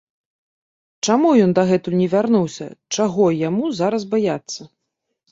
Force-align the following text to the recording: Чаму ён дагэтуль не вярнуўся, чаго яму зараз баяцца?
Чаму 1.07 1.33
ён 1.47 1.51
дагэтуль 1.59 1.95
не 1.99 2.07
вярнуўся, 2.13 2.67
чаго 2.97 3.27
яму 3.49 3.69
зараз 3.81 4.07
баяцца? 4.15 4.61